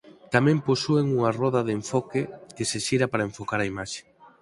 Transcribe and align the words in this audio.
Tamén 0.33 0.57
posúen 0.69 1.05
unha 1.17 1.31
roda 1.41 1.61
de 1.67 1.73
enfoque 1.79 2.21
que 2.55 2.65
se 2.71 2.79
xira 2.85 3.05
para 3.11 3.27
enfocar 3.29 3.59
a 3.61 3.69
imaxe. 3.73 4.01